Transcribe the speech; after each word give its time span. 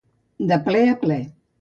De 0.53 0.57
ple 0.69 0.81
a 0.97 0.99
ple. 1.05 1.23